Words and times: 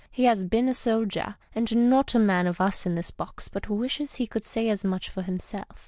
He 0.09 0.23
has 0.23 0.45
been 0.45 0.67
a 0.67 0.73
soldier, 0.73 1.35
and 1.53 1.87
not 1.87 2.15
a 2.15 2.17
man 2.17 2.47
of 2.47 2.59
us 2.59 2.87
in 2.87 2.95
this 2.95 3.11
box 3.11 3.47
but 3.49 3.69
wishes 3.69 4.15
he 4.15 4.25
could 4.25 4.43
say 4.45 4.67
as 4.67 4.83
much 4.83 5.11
for 5.11 5.21
himself. 5.21 5.79